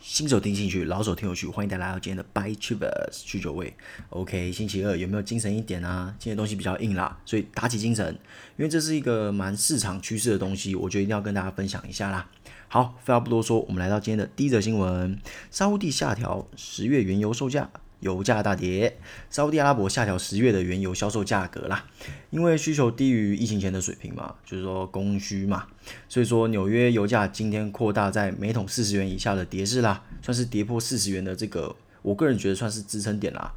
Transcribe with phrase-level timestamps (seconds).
[0.00, 3.74] 新手听进去，老手听有趣，欢迎大家来到今天的 By Travers 去酒味。
[4.08, 6.14] OK，星期二有没有精神一点啊？
[6.18, 8.18] 今天东西比较硬啦，所以打起精神，
[8.56, 12.26] 因为这是一个蛮市场趋势的东西，我觉得一定要跟大家分享一下啦。
[12.68, 15.18] 好，废话不多说，我们来到今天的第一则新闻：
[15.50, 17.70] 沙乌地下调十月原油售价。
[18.00, 18.98] 油价大跌，
[19.30, 21.84] 沙乌地阿拉伯下调十月的原油销售价格啦，
[22.30, 25.66] 因为需求低于疫情前的水平嘛，就是说供需嘛，
[26.08, 33.52] 所以说纽约油价今天扩大在每桶四十元以下的跌势啦，算是跌破四十元的这个，我个人觉得算是支撑点啦。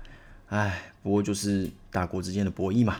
[0.49, 2.97] 唉，不过就是大国之间的博弈嘛。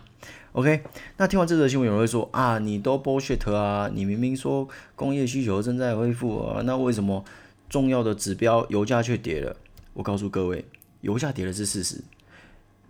[0.54, 0.82] OK，
[1.18, 7.24] 那听完这则新闻，有人会说啊，你都 bullshit 啊，你明明说工业需求正在恢复啊，那为什么
[7.70, 9.56] 重要的指标油价却跌了？
[9.94, 10.64] 我告诉各位。
[11.04, 12.02] 油价跌了是事实，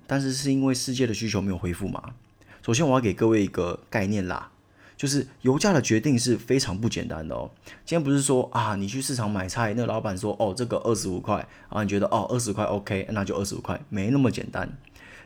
[0.05, 2.13] 但是是因为世界的需求没有恢复嘛？
[2.61, 4.51] 首先我要给各位一个概念啦，
[4.95, 7.49] 就是油价的决定是非常不简单的哦。
[7.83, 14.71] 今天不是说啊，你去市场买菜，那老板说哦，这个二十五块啊，你觉得哦二十块 OK，那就二十五块，没那么简单。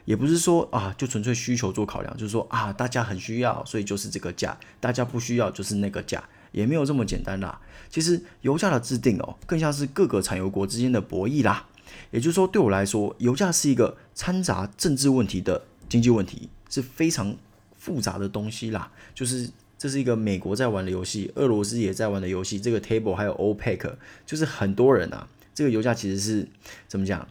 [0.06, 6.23] 也不是说啊，就纯粹需求做考量，就是说啊，大家很需要，所以就是这个价；大家不需要，就是那个价，
[6.54, 7.59] 也没有这么简单啦。
[7.89, 11.67] 其实油价的制定哦，更像是各个产油国之间的博弈啦。
[12.11, 17.35] 也就是说，对我来说，油价是一个掺杂政治问题的经济问题，是非常
[17.77, 18.91] 复杂的东西啦。
[19.13, 22.59] 就是这是一个美国在玩的游戏，俄罗斯也在玩的游戏。
[22.59, 23.93] 这个 table 还有 OPEC，
[24.25, 26.47] 就是很多人啊，这个油价其实是
[26.88, 27.27] 怎么讲，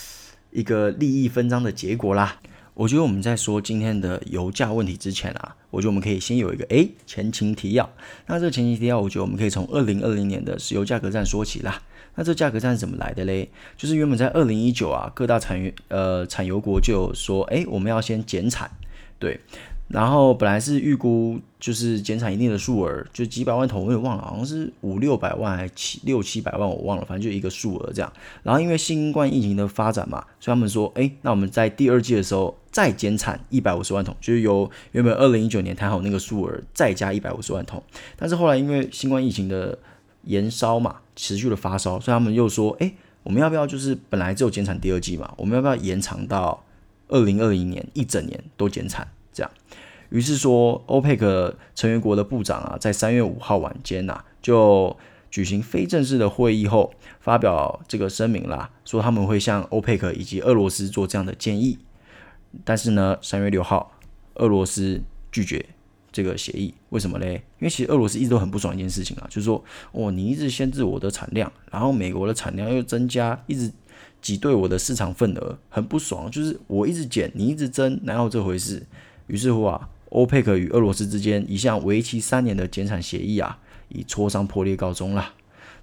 [0.50, 2.40] 一个利益分赃的结果啦。
[2.78, 7.90] 我觉得我们在说今天的油价问题之前啊，我觉得我们可以先有一个诶前情提要。
[8.26, 11.82] 那这个前情提要，我觉得我们可以从二零二零年的石油价格战说起啦。
[12.14, 13.48] 那这价格战是怎么来的嘞？
[13.76, 18.70] 就是原本在二零一九啊，各大产油呃产油国就有说，诶，我们要先减产，
[19.18, 19.40] 对。
[19.88, 28.12] 然后本来是预估就是减产一定的数额，就几百万桶，我也忘了，好像是五六百万还七六七百万，我忘了，反正就一个数额这样。
[28.42, 37.82] 然后因为新冠疫情的发展嘛，所以他们说，哎，那我们在第二季的时候再减产一百五十万桶，就是由原本二零一九年谈好那个数额再加一百五十万桶。
[38.14, 39.78] 但是后来因为新冠疫情的
[40.24, 46.62] 延烧嘛，持续的发烧，所以他们又说，哎，我们要不要就是本来只有减产第二季嘛，我们要不要延长到
[47.08, 49.08] 二零二零年一整年都减产？
[49.38, 49.50] 这样，
[50.10, 54.96] 于是说欧佩克成员国的部长啊，在三月五号晚间呐、啊，就
[55.30, 61.78] 举行非正式的会议后，发表这个声明啦，说他们会向欧佩克以及俄罗斯做这样的建议。
[62.64, 63.92] 但是呢，三月六号，
[64.34, 65.00] 俄罗斯
[65.30, 65.64] 拒绝。
[66.10, 67.34] 这个协议为什么嘞？
[67.60, 69.62] 因为其实俄罗斯一直都很不爽一件事情啊，就是说，
[69.92, 73.70] 哦，你一直限制我的产量，然后美国的产量又增加，一直
[74.22, 76.28] 挤兑我的市场份额，很不爽。
[76.30, 78.84] 就是我一直减，你一直增，哪有这回事？
[79.28, 83.58] 于是乎啊，欧佩克与俄罗斯之间一项为期三年的减产协议啊，
[83.88, 85.32] 以磋商破裂告终了。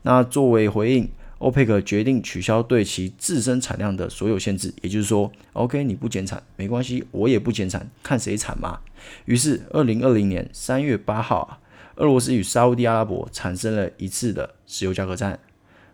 [0.02, 1.10] 那作为回应。
[1.40, 8.80] 欧佩克决定取消对其自身产量的所有限制，也就是说，OK，你不减产没关系，我也不减产，看谁惨嘛。
[9.26, 11.60] 于是，二零二零年三月八号啊，
[11.98, 15.38] 俄罗斯与沙乌地阿拉伯产生了一次的石油价格战。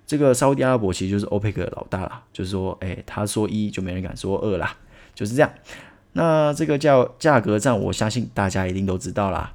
[0.05, 4.77] 这个沙乌地阿拉伯其实就是欧佩克的老大啦，就是说，哎，他说一就没人敢说二啦，
[5.15, 5.51] 就是这样。
[6.13, 9.53] 那这个叫价格战，我相信大家一定都知道啦。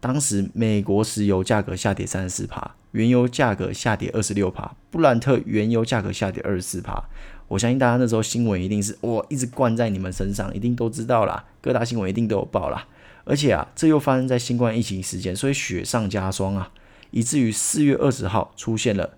[0.00, 2.74] 当时美国石油价格下跌三十四趴。
[2.92, 7.02] 原油价格下跌二十六趴，布兰特原油价格下跌二十四趴。
[7.48, 12.86] 我相信大家那时候新闻一定是哇，一直灌在你们身上，一定都知道啦，各大新闻一定都有报啦。
[13.24, 16.70] 而且啊，这又发生在新冠疫情时间，所以雪上加霜啊，
[17.10, 19.14] 以至于四月二十号出现了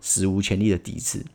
[0.00, 1.26] 史无前例的第一次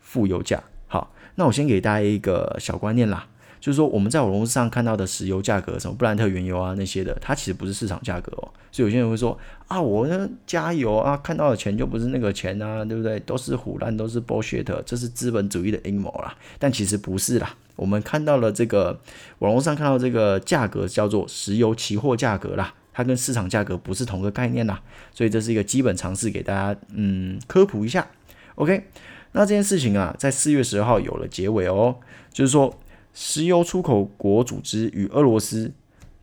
[0.00, 0.64] 负油价。
[0.86, 3.28] 好，那我先给大家一个小观念啦。
[3.60, 8.48] 就是说，我们在网络上看到的石油价格，什么布兰特原油啊那些的，它其实不是市场价格哦。
[8.70, 9.36] 所以有些人会说
[9.66, 13.18] 啊，我呢加油啊，看到的钱就不是那个钱啊，对不对？
[13.20, 16.34] 都是唬烂，都是 bullshit，这是资本主义的阴谋啦。
[16.58, 19.00] 但其实不是啦，我们看到了这个
[19.40, 24.80] 网络上看到这个价格叫做石油期货价格啦，它跟市场价格不是同个概念啦。
[25.12, 28.06] 所以这是一个基本常识，给大家嗯科普一下。
[28.54, 28.84] OK，
[29.32, 31.96] 那这件事情啊，在四月十二号有了结尾哦，
[32.32, 32.78] 就是说。
[33.12, 35.72] 石油出口国组织与俄罗斯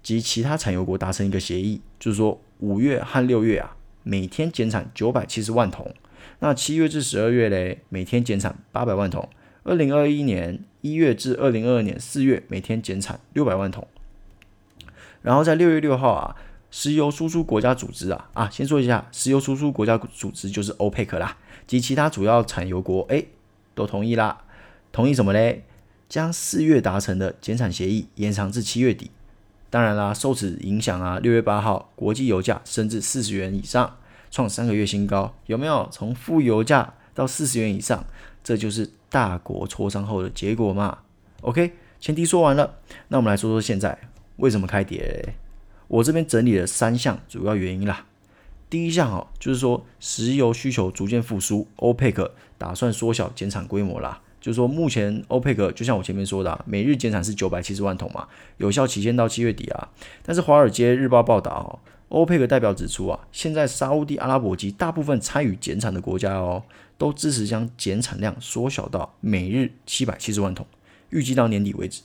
[0.01, 5.93] 及其他产油国达成一个协议，就是说五月和六月啊，每天减产九百七十万桶。
[6.39, 9.27] 那七月至十二月嘞，每天减产八百万桶。
[9.63, 13.88] 二零二一年一月至二零二二年四月，每天减产六百万桶。
[15.21, 16.35] 然后在六月六号啊，
[16.69, 23.25] 石油输出国家组织啊啊，先说一下，石油输出国家组织就是欧佩克啦，及其他主要产油国哎
[23.73, 24.43] 都同意啦，
[24.91, 25.65] 同意什么嘞？
[26.07, 29.11] 将四月达成的减产协议延长至七月底。
[29.69, 33.97] 当然啦，受此影响啊，六月八号国际油价升至四十元以上，
[34.31, 35.35] 创三个月新高。
[35.47, 38.05] 有没有从负油价到四十元以上，
[38.43, 40.99] 这就是大国磋商后的结果嘛。
[41.41, 42.75] OK，前提说完了，
[43.09, 43.97] 那我们来说说现在
[44.37, 45.35] 为什么开跌。
[45.87, 48.05] 我这边整理了三项主要原因啦。
[48.69, 54.21] 第一项哦，就是说石油需求逐渐复苏，OPEC 打算缩小减产规模啦。
[54.45, 58.27] 就是说目前 OPEC 就像我前面说的啊，每日减产是九百七十万桶嘛，
[58.57, 59.89] 有效期限到七月底啊。
[60.21, 66.62] 但是华尔街日报报道哦欧佩克代表指出啊，现在沙乌地阿拉伯及大部分参与减产的国家哦，
[66.95, 70.63] 都支持将减产量缩小到每日七百七十万桶，
[71.09, 72.03] 预计到年底为止。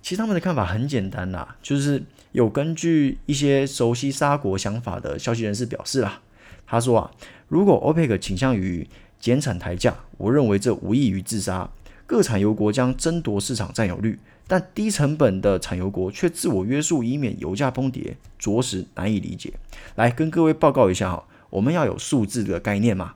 [0.00, 6.22] 其实他们的看法很简单啦，就是有根据一些熟悉沙国想法的消息人士表示啦，
[6.64, 7.10] 他说啊，
[7.48, 8.88] 如果欧佩克倾向于
[9.20, 11.70] 减产抬价，我认为这无异于自杀，
[12.12, 19.54] 各产油国将争夺市场占有率，但低成本的产油国却自我约束，以免油价崩跌，着实难以理解。
[19.94, 23.14] 来跟各位报告一下哈，我们要有数字的概念嘛，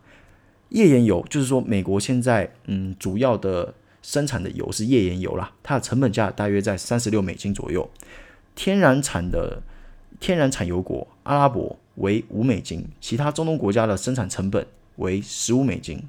[0.70, 3.74] 页岩油就是说美国现在嗯主要的。
[4.02, 7.90] 生产的油是页岩油啦，它的成本价大约在三十六美金左右。
[8.54, 9.60] 天然产的
[10.20, 14.64] 天然产油国阿拉伯为五美金，其他中东国家的生产成本
[14.98, 16.00] 为十五美金。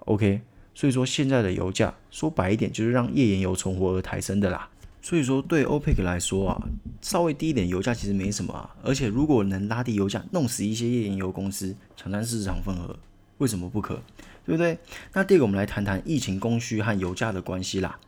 [0.00, 0.42] OK，
[0.74, 4.68] 所以说现在的油价说白一点就是让页岩油存活而抬升的啦。
[5.04, 6.62] 所以说对 OPEC 来说啊，
[7.00, 12.96] 稍微低一点油价其实没什么啊，而且如果能拉低油价，弄死一些页岩油公司，抢占市场份额，
[13.38, 14.00] 为什么不可？
[14.46, 14.78] 对不对？
[15.12, 17.98] 那第二个，我们来谈谈疫情供需和油价的关系啦。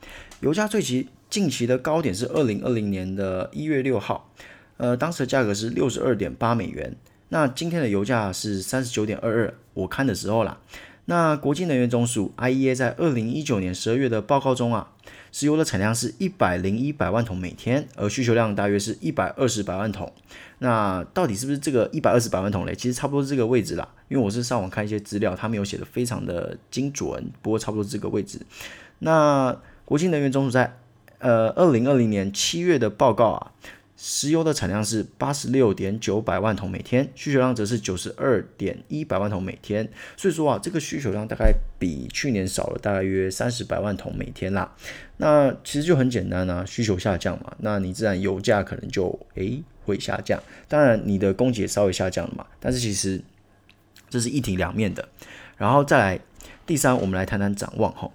[0.41, 4.31] 油价最近近期的高点是二零二零年的一月六号，
[4.77, 6.95] 呃，当时的价格是六十二点八美元。
[7.31, 10.61] 那今天的油价是三十九点二二，我看的时候啦。
[11.07, 14.91] 那国际能源总署 IEA 在二零一九年十二月的报告中啊，
[15.33, 20.11] 石油的产量是一百零一百万桶每天，而需求量大约是一百二十百万桶。
[20.61, 22.75] 那到底是不是这个一百二十百万桶嘞？
[22.75, 28.41] 其实差不多这个位置啦，因为我是上网看一些资料，他没有写的非常的精准，不过差不多这个位置。
[29.01, 29.55] 那
[29.85, 30.79] 国际能源总署在
[31.19, 33.53] 呃二零二零年七月的报告啊。
[33.97, 39.89] 石油的产量是八十六点九百万桶每天，需求量则是九十二点一百万桶每天。
[40.17, 44.75] 所以说啊，这个需求量大概比去年少了大约三十百万桶每天啦。
[45.19, 50.43] 那其实就很简单啊，需求下降嘛，那你自然油价可能就诶会下降。
[50.67, 53.23] 当然你的供给也稍微下降了嘛，但是其实
[54.11, 55.09] 这是一体两面的。
[55.57, 56.21] 然后再来
[56.67, 58.11] 第三，我们来谈谈展望哈。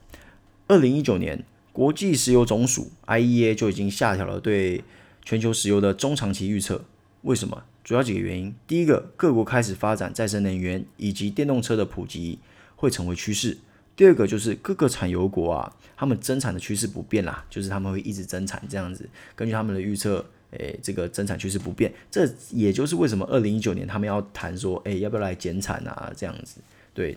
[0.68, 1.42] 二零一九年，
[1.72, 4.84] 国际石油总署 IEA 就已经下调了对
[5.30, 6.84] 全球石油的中长期预测，
[7.22, 7.64] 为什么？
[7.84, 8.56] 主要几个原因。
[8.66, 12.40] 第一个，各国开始发展再生能源以及电动车的普及
[12.76, 13.56] 会成为趋势。
[13.96, 19.08] 第二个就是各个产油国啊，他们增产的趋势不变啦，就是他们会一直增产这样子。
[19.36, 21.94] 根据他们的预测，诶，这个增产趋势不变。
[22.10, 26.12] 这也就是为什么二零一九年他们要谈说，诶，要不要来减产啊？
[26.18, 26.60] 这样子，
[26.96, 27.16] 对，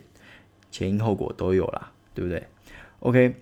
[0.70, 2.47] 前因后果都有啦，对不对
[3.00, 3.37] ？OK，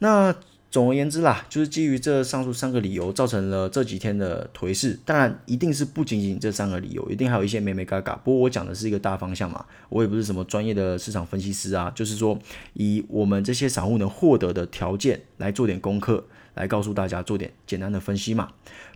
[0.00, 0.34] 那。
[0.70, 4.98] 总而言之啦，就是基于这上述三个理由，造成了这几天的颓势。
[5.04, 8.14] 当然，一定是不仅仅这三个理由，一定还有一些美眉嘎嘎。
[8.16, 12.38] 不过我讲的是一个大方向嘛，我也不是什么专业的市场分析师啊，就是说
[12.74, 16.26] 以我们这些散户能获得的条件来做点功课。
[16.58, 18.50] 来告诉大家做点简单的分析嘛。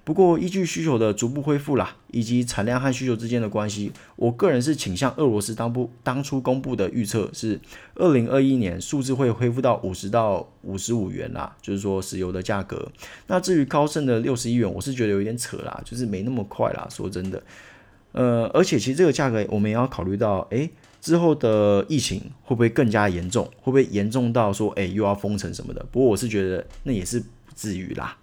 [0.04, 7.60] 不过依据需求的逐步恢复啦，以及产量和需求之间的关系，我个人是倾向俄罗斯当部当初公布的预测是，
[7.94, 12.90] 二零二一年数字会恢复到五十到五十五元啦，就是说石油的价格。
[13.28, 16.88] 那至于高盛的六十一元，我是觉得有点扯啦，就是没那么快啦。
[16.90, 17.40] 说真的，
[18.10, 20.68] 呃，而且其实这个价格我们也要考虑到，诶，
[21.00, 23.44] 之后的疫情会不会更加严重？
[23.58, 25.86] 会不会严重到说，诶，又要封城什么的？
[25.92, 27.22] 不过我是觉得那也是。
[27.54, 28.16] 至于啦，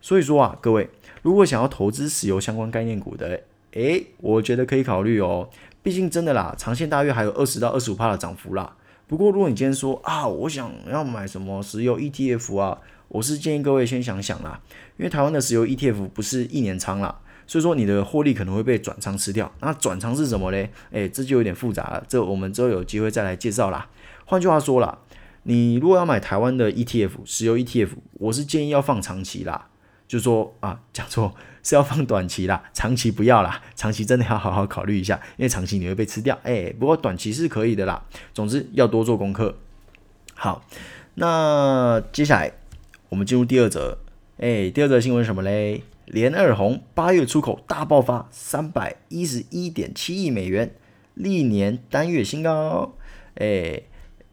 [0.00, 0.88] 所以说啊，各位
[1.22, 3.42] 如果想要投资石油相关概念股的，
[3.72, 5.48] 诶，我觉得可以考虑哦。
[5.82, 8.76] 毕竟真的啦，长线大约还有二十到二十五趴的涨幅啦。
[9.06, 12.78] 不过如果你今天说啊，我想要买什么石油 ETF 啊，
[13.08, 14.60] 我是建议各位先想想啦，
[14.96, 19.52] 因为台湾的石油 ETF 不是一年仓啦，所以说你的获利可能会被转仓吃掉。
[19.60, 20.70] 那转仓是什么嘞？
[20.90, 23.88] 诶，这就有点复杂了，这我们之后有机会再来介绍啦。
[24.24, 24.98] 换句话说啦。
[25.48, 29.68] 你如果要买台湾的 ETF 石油 ETF，我是建议要放长期啦，
[30.08, 36.36] 就说啊，讲错 是要放短期啦，长期不要啦，长期真的要好好考虑一下，因为长期你会被吃掉。
[36.42, 38.04] 哎、不过短期是可以的啦。
[38.34, 39.56] 总之要多做功课。
[40.34, 40.64] 好，
[41.14, 42.50] 那接下来
[43.10, 43.98] 我们进入第二则。
[44.38, 45.84] 哎、第二则新闻什么嘞？
[46.06, 50.74] 连二红八月出口大爆发，三百一十一点七亿美元，
[51.14, 52.96] 历年单月新高。
[53.36, 53.82] 哎、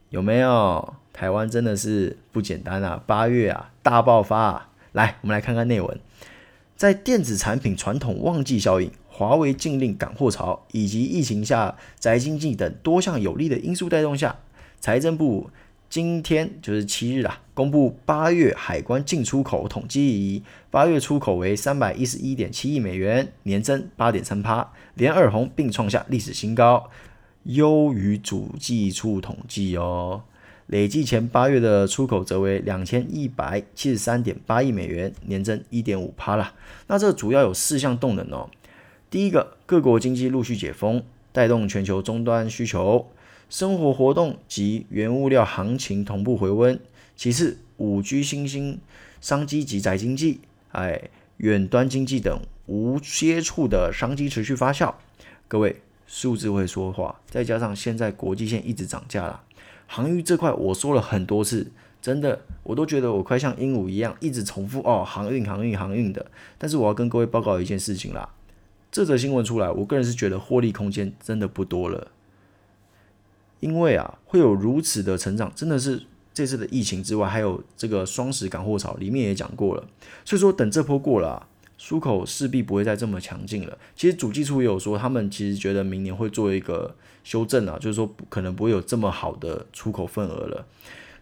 [0.10, 0.96] 有没有？
[1.14, 3.02] 台湾真的是不简单啊！
[3.06, 4.70] 八月啊，大爆发啊！
[4.94, 6.00] 来，我们来看看内文。
[6.76, 14.36] 在电子产品传统旺季效应、华为禁令赶货潮以及疫情下宅经济等多项有利的因素带动下，
[14.80, 15.52] 财政部
[15.88, 20.42] 今天就是七日啊，公布八月海关进出口统计，
[20.72, 26.90] 八月出口为三百一十一点七亿美元，年增八点三趴，连二红并创下历史新高，
[27.44, 30.24] 优于主计处统计哦。
[30.74, 36.56] 累计前八月的出口则为两千一百七十三点八亿美元，年增一点五趴啦。
[36.88, 38.50] 那这主要有四项动能哦。
[39.12, 43.08] 第一个，各国经济陆续解封，带动全球终端需求、
[43.52, 46.80] 生活活动及原物料行情同步回温。
[47.16, 48.80] 其次，五 G 新兴
[49.22, 51.00] 商机及宅经济、哎，
[51.38, 54.92] 远端经济等无接触的商机持续发酵。
[55.48, 59.44] 各位，数字会说话，再加上现在国际线一直涨价了。
[59.88, 61.72] 航运这块我说了很多次，
[62.02, 66.26] 真的我都觉得我快像鹦鹉一样一直重复哦，航运航运航运的。
[66.58, 68.30] 但是我要跟各位报告一件事情啦，
[68.92, 72.08] 这则新闻出来，我个人是觉得获利空间真的不多了，
[73.60, 79.86] 因为啊会有如此的成长，真的是这次的疫情之外，还有这个双十赶货潮里面也讲过了，
[80.26, 81.48] 所以说等这波过了啊。
[81.86, 83.78] 出口势必不会再这么强劲了。
[83.94, 90.66] 其实主计处也有说，他们其实觉得明年会做一个修正啊，就是说可能不会有这么好的出口份额了。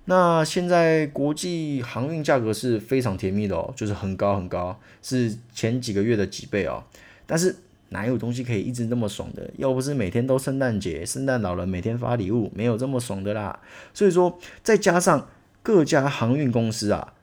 [0.06, 6.84] 那现在国际航运价格是非常甜蜜的哦，就是很高很高，是前几个月的几倍哦。
[7.26, 7.56] 但是
[7.90, 9.50] 哪有东西可以一直那么爽的？
[9.58, 13.60] 要不是每天都圣诞节，圣诞老人每天发礼物，没有这么爽的啦。
[13.96, 15.28] 所以说，再加上
[15.64, 17.14] 各家航运公司啊，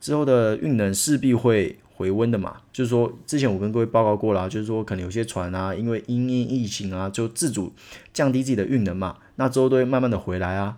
[0.00, 1.80] 之后的运能势必会。
[1.96, 7.72] 回温的嘛，就是说，之前我跟各位报告过了，就是说，可能有些船啊，因为因应疫情啊，就自主
[8.12, 10.76] 降低自己的运能嘛，那之后都会慢慢的回来啊。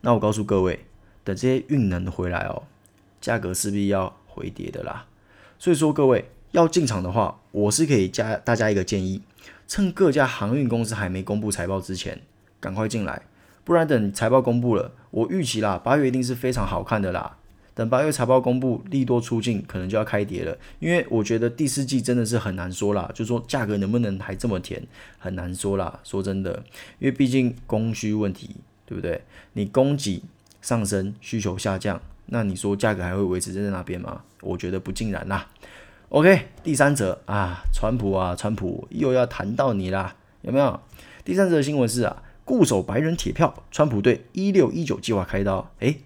[0.00, 0.84] 那我告诉各位，
[1.22, 2.64] 等这些运能回来哦，
[3.20, 5.06] 价格势必要回跌的啦。
[5.60, 9.22] 所以说，各位要进场的话，我是可以加大家一个建议，
[9.68, 12.20] 趁各家航运公司还没公布财报之前，
[12.58, 13.22] 赶快进来，
[13.62, 17.38] 不然等财报公布了，我预期啦，八月一定是非常好看的啦。
[17.74, 20.56] 等八月财报公布，利多出尽，可能就要开跌了。
[20.78, 24.80] 因为我觉得第四季真的是很难说啦，就说价格能不能还这么甜，
[25.18, 25.98] 很难说啦。
[26.04, 26.62] 说真的，
[27.00, 28.54] 因为毕竟供需问题，
[28.86, 29.20] 对不对？
[29.54, 30.22] 你供给
[30.62, 34.22] 上升，需求下降，那你说价格还会维持在那边吗？
[34.40, 35.50] 我觉得不尽然啦。
[36.10, 40.80] OK，第三则啊，川普啊，川普又要谈到你啦，有没有？
[41.24, 45.98] 第三则新闻是啊，固守白人铁票，川普对一六一九计划开刀，诶。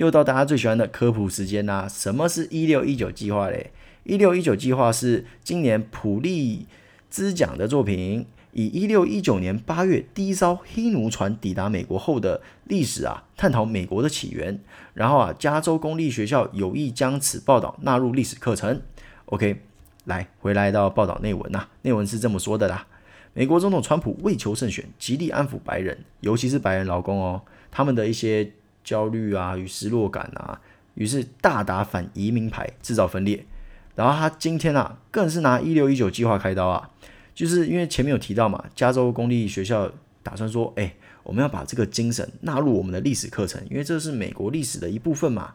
[0.00, 1.86] 又到大家最喜欢的科普时间啦！
[1.86, 3.70] 什么是一六一九计划嘞？
[4.04, 6.66] 一六一九计划是今年普利
[7.10, 14.58] 兹奖的作品，以一六一九年八月第一艘黑奴船抵达美国后的历史啊，探讨美国的起源。
[14.94, 18.80] 然后啊，加州公立学校有意将此报道纳入历史课程。
[19.26, 19.60] OK，
[20.06, 22.86] 来回来到报道内文呐，内文是这么说的啦：
[23.34, 28.52] 美国总统川普为求胜选，极力安抚白人，尤其是白人劳工哦，他们的一些。
[28.90, 30.60] 焦虑啊与失落感啊，
[30.94, 33.46] 于是大打反移民牌，制造分裂。
[33.94, 36.90] 然后他今天啊，更是拿一六一九计划开刀啊，
[37.32, 39.88] 就是因为前面有提到嘛，加州公立学校
[40.24, 40.92] 打算说，哎，
[41.22, 45.52] 我们要把这个精神纳入我们的历史课程，因为这是美国历史的一部分嘛。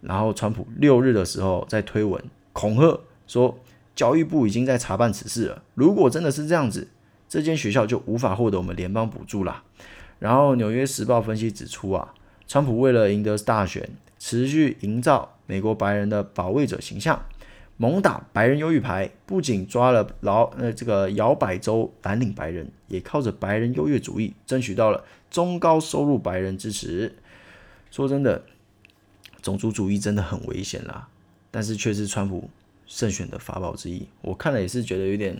[0.00, 2.20] 然后川普六日的时候在推文
[2.52, 3.56] 恐吓说，
[3.94, 6.88] 教育部已经在查办此事了，如果真的是这样子，
[7.28, 9.62] 这间学校就无法获得我们联邦补助啦。
[10.18, 12.14] 然后纽约时报分析指出啊。
[12.48, 13.86] 川普为了赢得大选，
[14.18, 17.22] 持续营造美国白人的保卫者形象，
[17.76, 27.14] 猛打白人优遇牌，不仅抓了老呃这个摇摆州蓝领白人，也靠着白人优越主义争取到了中高收入白人支持。
[27.90, 28.42] 说真的，
[29.42, 31.08] 种族主义真的很危险啦，
[31.50, 32.48] 但是却是川普
[32.86, 34.08] 胜选的法宝之一。
[34.22, 35.38] 我看了也是觉得有点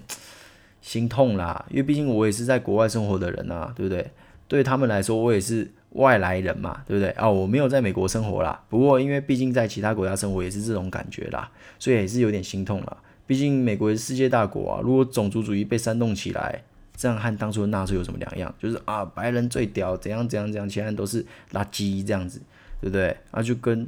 [0.82, 4.10] 心痛啦，因为毕竟我也是在国外生活的人啊，对不对？
[4.46, 5.70] 对他们来说，我也是。
[5.90, 7.14] 外来人嘛，对不对？
[7.18, 12.96] 哦，我没有在美国生活啦，不过因为毕竟在其他国家生活也是这种感觉啦，所以也是有点心痛啦。
[13.26, 16.62] 毕竟美国是世界大国啊，如果种族主义被煽动起来，
[16.96, 18.54] 这样和当初的纳粹有什么两样？
[18.58, 22.40] 就是啊，白人最屌，怎样怎样怎样，其他人都是垃圾这样子，
[22.80, 23.16] 对不对？
[23.30, 23.86] 啊，就跟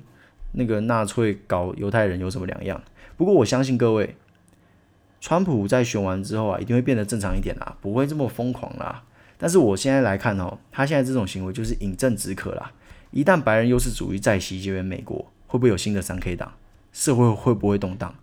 [0.53, 2.83] 那个纳粹搞犹太人有什么两样？
[3.17, 4.15] 不过我相信各位，
[5.21, 9.03] 川普在选完之后啊，一定会变得正常一点啦，不会这么疯狂啦。
[9.43, 12.71] 但是我现在来看哦，他现在这种行为就是饮鸩止渴啦。
[13.11, 16.53] 一旦白人优势主义再席卷美国，会不会有新的三 K 党？
[16.93, 18.15] 社会会不会动荡？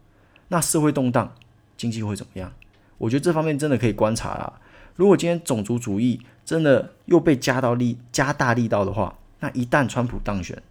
[0.50, 1.33] 那社会动荡，
[1.75, 2.53] 经济会怎么样？
[3.00, 4.62] 我觉得这方面真的可以观察啦。
[4.95, 10.62] 如果今天种族主义真的又被加到力加大力道的话，那一旦川普当选，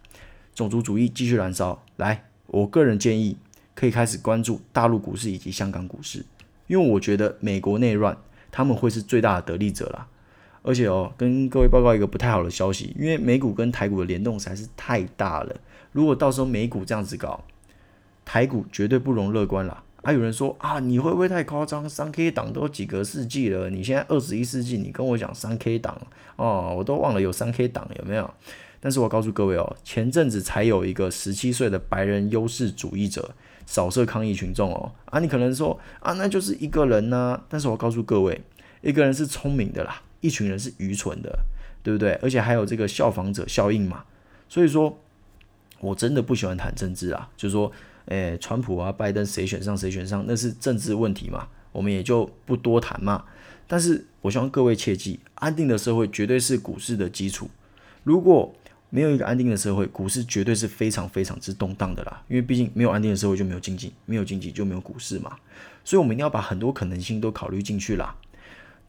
[0.55, 3.37] 种族主义继续燃烧，来，我个人建议
[3.75, 6.25] 可以开始关注大陆股市以及香港股市，
[6.67, 8.17] 因为我觉得美国内乱
[8.49, 10.07] 他们会是最大的得利者啦。
[10.67, 15.55] 而且哦，跟各位报告一个不太好的消息，因为美股跟台股的联动实在是太大了。
[15.93, 17.41] 如果到时候美股这样子搞，
[18.25, 19.81] 台股绝对不容乐观啦。
[20.03, 21.87] 还、啊、有人说啊，你会不会太夸张？
[21.89, 25.97] 三 K 档都几个世纪了，你现在二十一世纪，你跟我讲三 K 档
[26.35, 28.29] 哦，我都忘了有三 K 档有没有？
[28.81, 33.33] 但是我告诉各位哦，前阵子才有一个十七岁的白人优势主义者
[33.65, 38.41] 扫射抗议群众哦，啊，你可能说啊，那就是一个人呢、但是我告诉各位，
[38.81, 40.01] 一个人是聪明的啦。
[40.21, 41.39] 一群人是愚蠢的，
[41.83, 42.13] 对不对？
[42.21, 44.03] 而且还有这个效仿者效应嘛。
[44.49, 44.97] 所以说，
[45.79, 47.29] 我真的不喜欢谈政治啊。
[47.35, 47.71] 就是说，
[48.05, 53.25] 诶，川普啊，拜登谁选上谁选上，那是政治问题嘛，我们也就不多谈嘛。
[53.67, 57.49] 但是我希望各位切记，安定的社会绝对是股市的基础。
[58.03, 58.55] 如果
[58.89, 62.23] 没有一个安定的社会，股市绝对是非常非常之动荡的啦。
[62.29, 65.37] 因为毕竟没有安定的社会就没有经济，没有经济就没有股市嘛。
[65.83, 68.15] 所以我们一定要把很多可能性都考虑进去啦。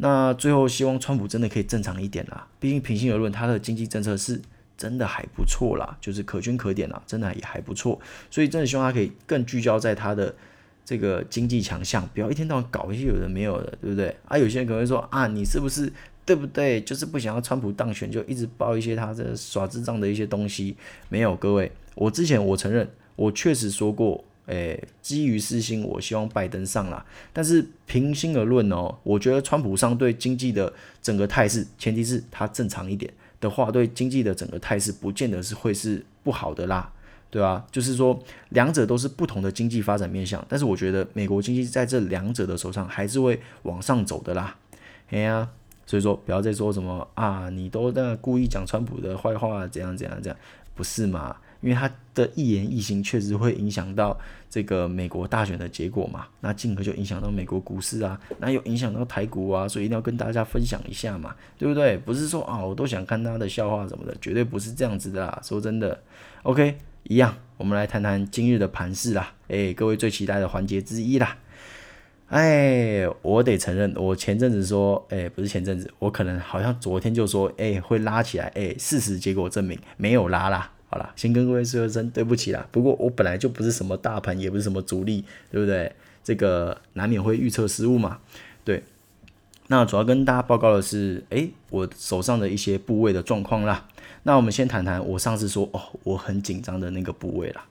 [0.00, 4.40] 那最后希望川普真的可以正常一点啦，毕竟平心而论，他的经济政策是
[4.76, 8.00] 真的还不错啦，就是可圈可点啦，真的也还不错，
[8.30, 10.32] 所以真的希望他可以更聚焦在他的
[10.84, 14.16] 这个经济强项，不要一天到晚搞一些有的没有的，对不对？
[14.26, 15.92] 啊，有些人可能会说啊，你是不是
[16.24, 16.80] 对不对？
[16.80, 20.76] 就是不想要川普当选，就一直报一些他这耍智障的一些东西，
[21.08, 24.24] 没有，各位，我之前我承认，我确实说过。
[24.48, 27.04] 诶，基于私心，我希望拜登上啦。
[27.34, 36.90] 但是平心而论哦，我觉得川普上对经济的整个态势，前提是他正常一点的话，对经济的整个态势，不见得是会是不好的啦，
[37.30, 37.66] 对吧？
[37.70, 44.56] 就是说，两者都是不同的经济发展面向，但是我觉得美国经济在这两者的手上还是会往上走的啦。
[45.10, 45.46] 哎呀，
[45.84, 50.40] 所以说不要再说什么啊，你都在故意讲川普的坏话，怎样怎样怎样，
[50.74, 51.36] 不是嘛？
[51.60, 54.16] 因为他的一言一行确实会影响到
[54.48, 61.96] 这个美国大选的结果嘛，那进而就影响到美国股市啊，那又影响到台股啊，所以一定要跟大家分享一下嘛，对不对？
[61.98, 65.40] 不是说啊，我都想看他的笑话什么的，绝对不是这样子的啦。
[65.42, 66.00] 说真的
[66.44, 71.36] ，OK，一样，我们来谈谈今日的盘势啦，诶，各位最期待的环节之一啦。
[72.28, 80.70] 哎，我得承认，我前阵子说，哎，不是前阵子，我可能好像昨天就说，哎，会拉起来，哎，事实结果证明没有拉啦。
[80.90, 82.66] 好了，先跟各位说声对不起啦。
[82.72, 85.92] 不过我本来就不是什么大盘，也不是什么主力，对不对？
[86.24, 88.20] 这个难免会预测失误嘛。
[88.64, 88.82] 对，
[89.66, 93.86] 那主要跟大家报告的是，诶，我手上的一些部位的状况啦。
[94.22, 97.66] 那我们先谈谈我上次说哦，我很紧张的那个部位啦。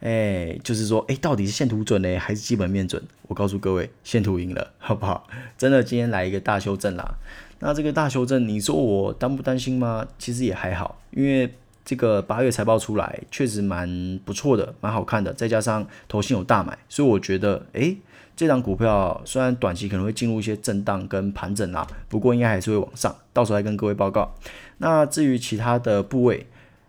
[0.00, 3.02] 诶，就是说，诶，到底是线图准呢，还是基本面准？
[3.26, 5.26] 我告诉各位，线图赢了，好不好？
[5.58, 7.16] 真的，今天来一个大修正啦。
[7.58, 10.06] 那这个大修正，你说我担不担心吗？
[10.18, 11.52] 其实也还好，因为。
[11.88, 17.96] 这个八月财报出来确实蛮不错的，蛮好看的，再加上投信有大买，所以我觉得，诶，
[18.36, 24.34] 这档股票虽然短期可能会进入一些震荡跟盘整啦，不过应该还是会往上，到时候再跟各位报告。
[24.76, 26.46] 那至于其他的部位，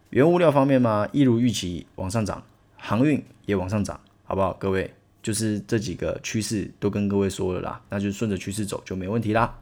[0.09, 2.43] 原物料方面嘛，一如预期往上涨，
[2.75, 4.51] 航运也往上涨，好不好？
[4.59, 9.57] 各位，就是这几个趋势都跟各位说了啦，那就顺着趋势走就没问题啦。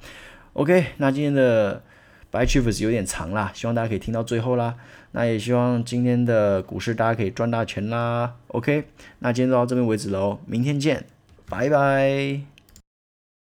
[0.53, 1.83] OK，那今天的。
[2.29, 4.75] Buy Chiefs 有点长啦，希望大家可以听到最后啦。
[5.11, 8.35] 那也希望今天的股市大家可以赚大钱啦。
[8.49, 8.85] OK，
[9.19, 11.05] 那今天就到这边为止喽，明天见，
[11.49, 12.56] 拜拜。